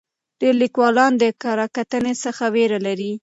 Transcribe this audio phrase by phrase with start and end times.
[0.41, 3.11] ډېر لیکوالان د کره کتنې څخه ویره لري.